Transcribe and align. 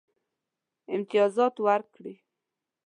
امتیازات 0.95 1.55
ورکړي. 1.65 2.15